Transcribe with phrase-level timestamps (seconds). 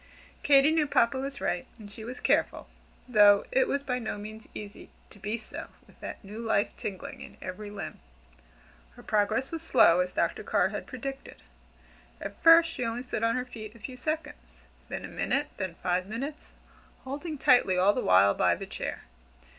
[0.41, 2.67] Katy knew Papa was right, and she was careful,
[3.07, 7.21] though it was by no means easy to be so with that new life tingling
[7.21, 7.99] in every limb.
[8.95, 10.41] Her progress was slow, as Dr.
[10.41, 11.43] Carr had predicted.
[12.19, 15.75] At first she only stood on her feet a few seconds, then a minute, then
[15.75, 16.53] five minutes,
[17.03, 19.03] holding tightly all the while by the chair.